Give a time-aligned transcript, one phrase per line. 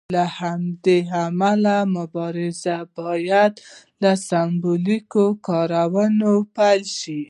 [0.15, 3.53] له همدې امله مبارزه باید
[4.01, 7.19] له سمبولیکو کارونو پیل شي.